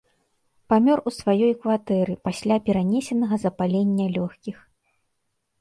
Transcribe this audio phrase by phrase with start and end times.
[0.71, 4.57] Памёр у сваёй кватэры пасля перанесенага запалення лёгкіх.